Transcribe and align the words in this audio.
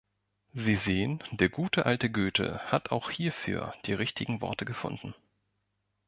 Sie 0.55 0.73
sehen, 0.73 1.21
der 1.29 1.49
gute 1.49 1.85
alte 1.85 2.09
Goethe 2.09 2.59
hat 2.71 2.89
auch 2.89 3.11
hierfür 3.11 3.75
die 3.85 3.93
richtigen 3.93 4.41
Worte 4.41 4.65
gefunden. 4.65 5.13